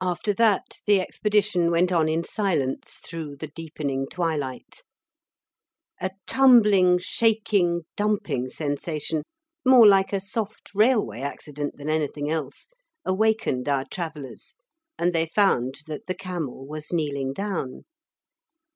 After 0.00 0.32
that 0.34 0.78
the 0.86 1.00
expedition 1.00 1.72
went 1.72 1.90
on 1.90 2.08
in 2.08 2.22
silence 2.22 3.00
through 3.04 3.34
the 3.34 3.48
deepening 3.48 4.06
twilight. 4.06 4.84
A 6.00 6.12
tumbling, 6.24 7.00
shaking, 7.00 7.80
dumping 7.96 8.48
sensation, 8.48 9.24
more 9.66 9.84
like 9.84 10.12
a 10.12 10.20
soft 10.20 10.72
railway 10.72 11.20
accident 11.20 11.78
than 11.78 11.90
anything 11.90 12.30
else, 12.30 12.68
awakened 13.04 13.68
our 13.68 13.84
travellers, 13.84 14.54
and 15.00 15.12
they 15.12 15.26
found 15.26 15.78
that 15.88 16.06
the 16.06 16.14
camel 16.14 16.64
was 16.64 16.92
kneeling 16.92 17.32
down. 17.32 17.86